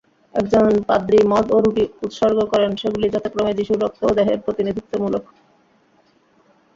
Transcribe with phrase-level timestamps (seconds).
[0.33, 5.23] একজন পাদ্রি মদ ও রুটি উৎসর্গ করেন, যেগুলি যথাক্রমে যীশুর রক্ত ও দেহের প্রতিনিধিত্বমূলক।